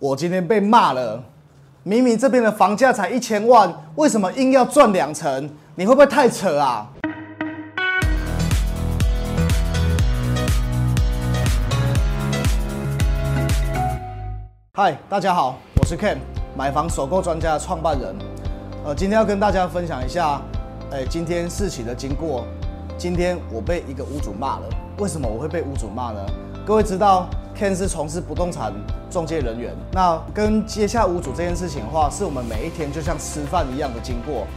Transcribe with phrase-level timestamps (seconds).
[0.00, 1.20] 我今天被骂了，
[1.82, 5.50] 明明这边的房价才一千万，为什么硬要赚两成？
[5.74, 6.86] 你会不会太扯啊？
[14.74, 16.18] 嗨，大家好，我是 Ken，
[16.56, 18.14] 买房首购专家的创办人。
[18.84, 20.40] 呃，今天要跟大家分享一下，
[20.92, 22.46] 哎，今天事情的经过。
[22.98, 26.20] 今天我被一个屋主骂了，为什么我会被屋主骂呢？
[26.66, 28.72] 各位知道？Ken 是从事不动产
[29.08, 34.48] 中介人员，那跟接下屋主这件事情的话，是我们每一天就像吃饭一样的经过。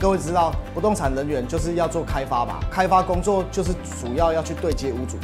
[0.00, 2.58] 各位知道，不动产人员就是要做开发吧？
[2.70, 5.18] 开发工作就是主要要去对接屋主。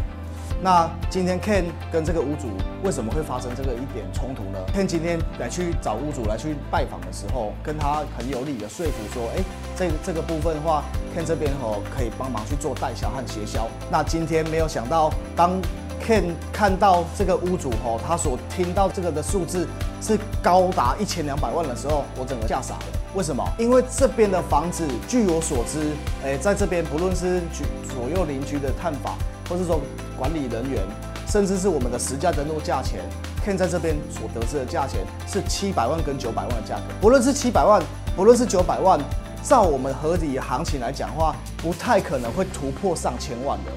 [0.63, 2.49] 那今天 Ken 跟这个屋主
[2.83, 9.43] 为什么会发生这个一点冲突呢？Ken 今天来去找屋主来去拜访的时候，跟他很有理的说服说，哎，
[9.75, 10.85] 这这个部分的话
[11.17, 13.67] ，Ken 这边吼可以帮忙去做代销和协销。
[13.91, 15.61] 那今天没有想到当。
[16.03, 19.69] Ken 看到这个屋主吼，他所听到这个的数字
[20.01, 22.85] 是高达一千两百万的时候，我整个吓傻了。
[23.15, 23.47] 为什么？
[23.59, 25.79] 因为这边的房子，据我所知，
[26.25, 27.43] 哎，在这边不论是
[27.87, 29.15] 左右邻居的探访，
[29.47, 29.79] 或是说
[30.21, 30.83] 管理人员，
[31.27, 33.01] 甚至是我们的实价登录价钱
[33.43, 36.83] ，Ken 在这边所得知的价钱是七百万跟九百万的价格。
[37.01, 37.83] 不论是七百万，
[38.15, 39.01] 不论是九百万，
[39.43, 43.73] 照我们合理行情来讲话，不太可能会突破上千万的。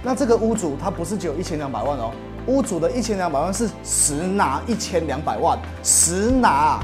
[0.00, 2.12] 那这个屋主他不是只有一千两百万哦，
[2.46, 6.78] 屋主的一千两百万是实拿一千两百万，实拿，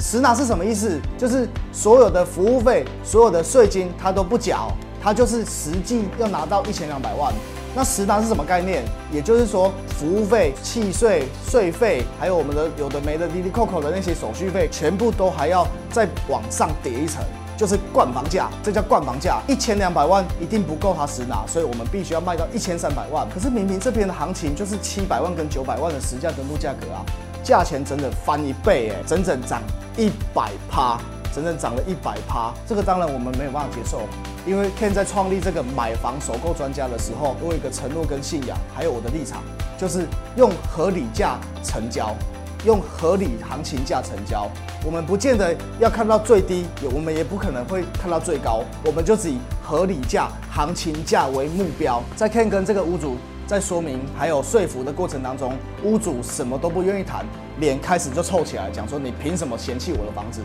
[0.00, 0.98] 实拿是什么意思？
[1.18, 7.34] 就是所有的服务费、所有的税金他都不缴，他就是实际要拿到一千两百万。
[7.76, 8.82] 那实拿是什么概念？
[9.12, 17.22] 也就是说，服务费、契税、税费，还有我们的有的没的滴滴扣扣的那些手续费，全部都还要再往上叠一层。
[17.54, 23.26] 就是灌房价，这叫灌房价，一千两百万一定不够他实拿，所以我们必须要卖到一千三百万。
[23.28, 27.04] 可是明明这边的行情就是七百万跟九百万的实价登录价格啊，
[27.42, 29.62] 价钱整整翻一倍哎，整整涨
[29.96, 30.98] 一百趴，
[31.36, 32.50] 整整涨了一百趴。
[32.66, 34.00] 这个当然我们没有办法接受，
[34.46, 39.42] 因为 Ken 在创立这个买房首购专家的时候，我有一个承诺跟信仰，还有我的立场，
[39.76, 42.16] 就是用合理价成交。
[42.64, 44.50] 用合理行情价成交，
[44.84, 52.02] 我们不见得要看到最低，我们也不可能会看到最高，我们就只以合理价、行情价为目标。
[52.16, 57.24] 在 Ken 跟这个屋主在说明还有说服的过程当中，屋主什么都不愿意谈，
[57.60, 60.40] 脸开始就臭起来，讲说你凭什么嫌弃我的房子？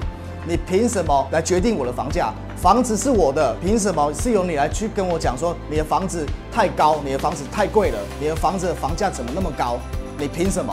[0.48, 2.32] 你凭什么来决定我的房价？
[2.56, 9.78] 房子是我的，凭什么是由你来去跟我讲说你的房子太高，你的房子太贵了，你的房子的房价怎么那么高？
[10.20, 10.72] 你凭什么？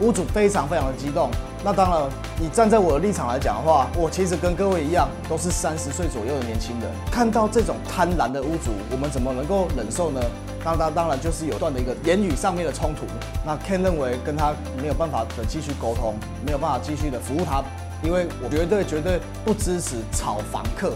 [0.00, 1.30] 屋主非常非常的激动，
[1.62, 2.08] 那当然，
[2.38, 6.90] 你站在我的立场来讲的话，我其实跟各位一样，都是三十岁左右的年轻人。
[7.10, 10.20] 看到这种贪婪的屋主，我们怎么能够忍受呢？
[10.64, 13.06] 当当当然就是有段的一个言语上面的冲突。
[13.44, 17.62] 那 Ken 认为跟他没有办法的继续沟通，没有办法继续的服务他，
[18.02, 20.92] 因为我绝对绝对不支持炒房客，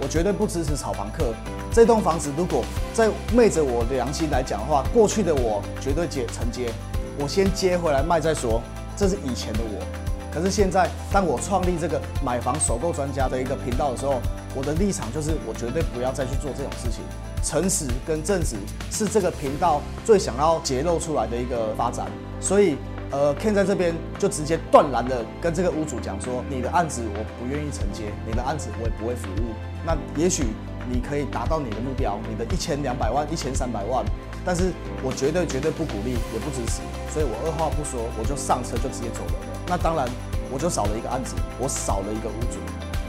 [0.00, 1.32] 我绝对不支持炒房客。
[1.72, 6.72] 这栋房子如果在昧着我的良心来讲的话，过去的我绝对接承接。
[7.18, 8.60] 我先接回来卖再说，
[8.96, 10.05] 这是以前的我。
[10.36, 14.20] 可是现在，当我创立这个买房首购专家的一个频道的时候，
[14.54, 17.00] 我的立场就是，我绝对不要再去做这种事情。
[17.42, 18.56] 诚实跟正直
[18.90, 22.06] 是这个频道最想要揭露出来的一个发展。
[22.38, 22.76] 所以，
[23.10, 29.54] 呃，Ken 在这边就直接断然的跟这个屋主讲说：“你的案子我不愿意承接，你的案子我也不会服务。”
[29.86, 30.44] 那也许
[30.86, 34.04] 你可以达到你的目标，你的一千两百万、一千三百万。
[34.44, 34.70] 但是
[35.02, 39.55] 我绝对绝对不鼓励，也不支持，所以我二话不说，我就上车就直接走了。
[39.68, 40.08] 那当然，
[40.50, 42.58] 我就少了一个案子，我少了一个屋主。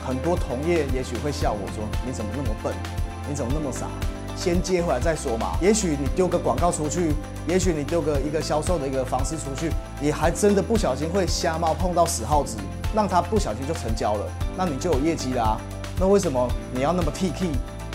[0.06, 2.74] 很多同业也许会笑我说：“你怎么那么笨？
[3.30, 3.88] 你怎么那么傻？
[4.36, 7.14] 先接回来再说嘛。”也许你丢个广告出去，
[7.48, 9.70] 也许你丢个一个销售的一个方式出去，
[10.00, 12.58] 你还真的不小心会瞎猫碰到死耗子，
[12.96, 14.26] 让他不小心就成交了，
[14.58, 15.60] 那你就有业绩啦。
[16.00, 17.50] 那为什么你要那么 T K？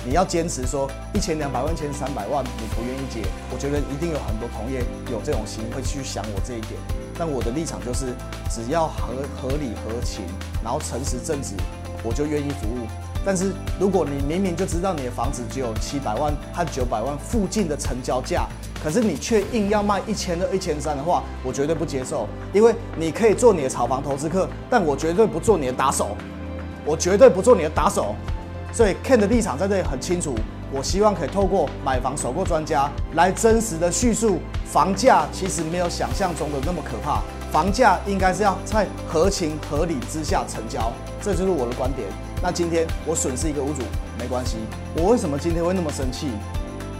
[0.05, 6.73] 你要坚持说一千两百万、一千三百万，你不愿意接，我觉得一定有很多同业有这种心，会去想我这一点。
[7.19, 8.15] 但我的立场就是，
[8.51, 10.25] 只要合合理合情，
[10.63, 11.55] 然后诚实正直，
[12.03, 12.87] 我就愿意服务。
[13.25, 18.49] 但是如果你明明就知道你的房子只有七百万和九百万附近的成交价，
[18.83, 22.27] 可是你却硬要卖一千二、一千三的话，我绝对不接受。
[22.53, 26.17] 因为你可以做你的炒房投资客，但我绝对不做你的打手，
[26.85, 28.17] 我绝对不做你的打手。
[28.73, 30.35] 所以 Ken 的立场在这里很清楚，
[30.73, 37.21] 我希望可以透过买房首购专家来真实的叙述，房价其实没有想象中的那么可怕，
[37.53, 40.91] 房价应该是要在合情合理之下成交，
[41.21, 42.09] 这就是我的观点。
[42.43, 43.83] 那今天我损失一个屋主
[44.19, 44.57] 没关系，
[44.97, 46.29] 我为什么今天会那么生气？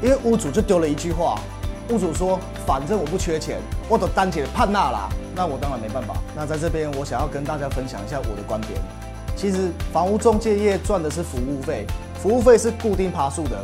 [0.03, 1.41] 因为屋主就丢了一句话，
[1.89, 3.59] 屋主说反正我不缺钱，
[3.89, 6.15] 我都单姐判那啦，那我当然没办法。
[6.37, 8.73] 那在这边我想要跟大家分享一下我的观点。
[9.43, 11.85] 其实房屋中介业赚的是服务费，
[12.23, 13.59] 服务费是固定爬数的，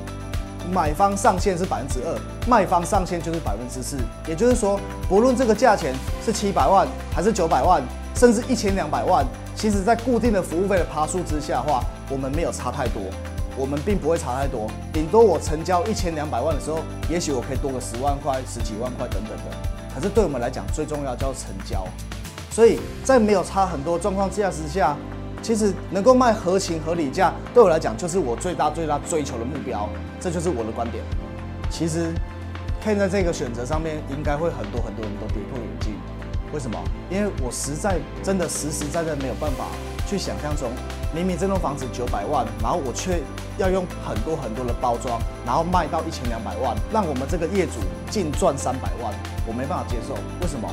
[0.72, 3.96] 买方上限是百分之二，卖方上限就是百分之四。
[4.26, 5.94] 也就是说，不论这个价钱
[6.26, 6.84] 是七百万
[7.14, 7.80] 还是九百万，
[8.16, 13.00] 甚至一千两百万，其实在固定的服务费的爬数之下的话，我们没有差太多，
[13.56, 14.68] 我们并不会差太多。
[14.92, 19.56] 顶多我成交一千两百万的时候，也许我可以多个十万块、十几万块等等的。
[19.94, 21.86] 可是对我们来讲，最重要叫成交。
[22.50, 24.96] 所以在没有差很多状况之下之下。
[25.42, 29.88] 其实能够卖合情合理价，对我来讲就是我最大最大追求的目标，
[30.20, 31.02] 这就是我的观点。
[31.70, 32.12] 其实
[32.84, 35.94] ，Ken 在这个选择上面，应该会很多很多人都跌破眼镜。
[36.52, 36.78] 为什么？
[37.10, 39.66] 因为我实在真的实实在在没有办法
[40.06, 40.70] 去想象中，
[41.14, 43.20] 明明这栋房子九百万，然后我却
[43.58, 47.72] 要用很多很多的包装，然后卖到一千两百万，让我们这个业主
[48.08, 49.12] 净赚三百万，
[49.46, 50.14] 我没办法接受。
[50.40, 50.66] 为什么？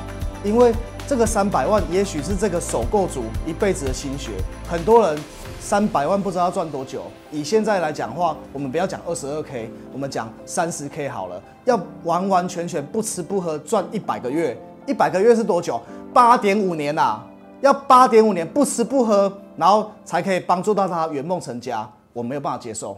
[0.45, 0.73] 因为
[1.07, 4.31] 这个三百万，也许是这个首购族一辈子的心血。
[4.67, 5.19] 很多人
[5.59, 7.03] 三百万不知道要赚多久。
[7.31, 11.39] 以现在来讲话，我们不要讲二十二 k，我们讲三十 k 好了。
[11.63, 14.57] 要完完全全不吃不喝赚一百个月，
[14.87, 15.79] 一百个月是多久？
[16.11, 17.19] 八点五年呐！
[17.61, 22.97] 要八点五年不吃不喝，然后才可以帮助到他圆梦成家，我没有办法接受。